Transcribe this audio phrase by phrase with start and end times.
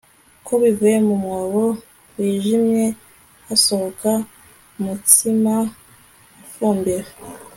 [0.45, 1.65] Ko bivuye mu mwobo
[2.17, 2.85] wijimye
[3.47, 4.09] hasohoka
[4.77, 5.53] umutsima
[6.45, 7.09] ufumbira